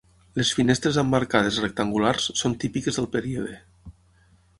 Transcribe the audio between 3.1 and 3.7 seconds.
període.